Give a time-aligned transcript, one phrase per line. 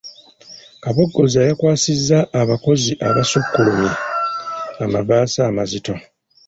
[0.83, 3.91] Kabogoza yakwasizza abakozi abasukkulumye
[4.83, 5.93] amabaasa amazito.